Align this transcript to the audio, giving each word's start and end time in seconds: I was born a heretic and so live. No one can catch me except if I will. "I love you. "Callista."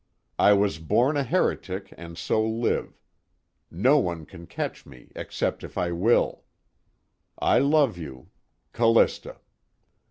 I 0.39 0.53
was 0.53 0.79
born 0.79 1.15
a 1.15 1.21
heretic 1.21 1.93
and 1.95 2.17
so 2.17 2.43
live. 2.43 2.99
No 3.69 3.99
one 3.99 4.25
can 4.25 4.47
catch 4.47 4.83
me 4.83 5.11
except 5.15 5.63
if 5.63 5.77
I 5.77 5.91
will. 5.91 6.43
"I 7.37 7.59
love 7.59 7.99
you. 7.99 8.31
"Callista." 8.73 9.37